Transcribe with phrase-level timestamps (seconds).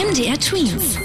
[0.00, 0.98] MDR Twins.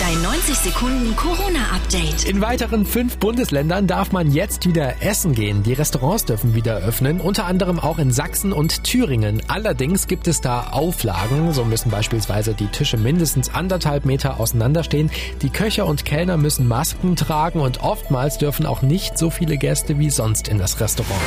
[0.00, 2.24] Dein 90 Sekunden Corona-Update.
[2.24, 5.62] In weiteren fünf Bundesländern darf man jetzt wieder essen gehen.
[5.62, 9.42] Die Restaurants dürfen wieder öffnen, unter anderem auch in Sachsen und Thüringen.
[9.48, 11.52] Allerdings gibt es da Auflagen.
[11.52, 15.10] So müssen beispielsweise die Tische mindestens anderthalb Meter auseinanderstehen.
[15.42, 19.98] Die Köche und Kellner müssen Masken tragen und oftmals dürfen auch nicht so viele Gäste
[19.98, 21.20] wie sonst in das Restaurant.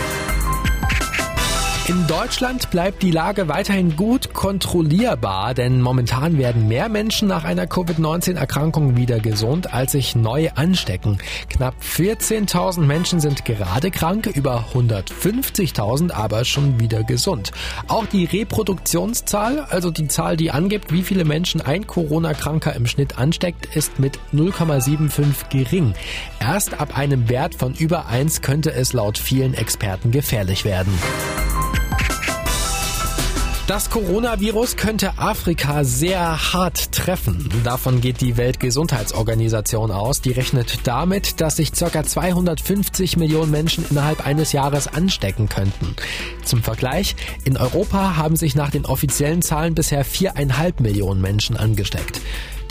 [1.85, 7.67] In Deutschland bleibt die Lage weiterhin gut kontrollierbar, denn momentan werden mehr Menschen nach einer
[7.67, 11.17] Covid-19-Erkrankung wieder gesund, als sich neu anstecken.
[11.49, 17.51] Knapp 14.000 Menschen sind gerade krank, über 150.000 aber schon wieder gesund.
[17.89, 23.17] Auch die Reproduktionszahl, also die Zahl, die angibt, wie viele Menschen ein Corona-Kranker im Schnitt
[23.17, 25.95] ansteckt, ist mit 0,75 gering.
[26.39, 30.93] Erst ab einem Wert von über 1 könnte es laut vielen Experten gefährlich werden.
[33.65, 37.49] Das Coronavirus könnte Afrika sehr hart treffen.
[37.63, 40.19] Davon geht die Weltgesundheitsorganisation aus.
[40.19, 42.03] Die rechnet damit, dass sich ca.
[42.03, 45.95] 250 Millionen Menschen innerhalb eines Jahres anstecken könnten.
[46.43, 52.19] Zum Vergleich, in Europa haben sich nach den offiziellen Zahlen bisher viereinhalb Millionen Menschen angesteckt.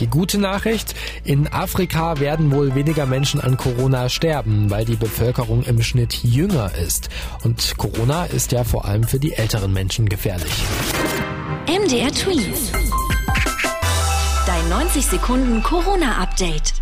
[0.01, 5.63] Die gute Nachricht, in Afrika werden wohl weniger Menschen an Corona sterben, weil die Bevölkerung
[5.63, 7.09] im Schnitt jünger ist.
[7.45, 10.53] Und Corona ist ja vor allem für die älteren Menschen gefährlich.
[11.67, 12.73] MDR Tweets.
[14.47, 16.75] Dein 90 Sekunden Corona-Update.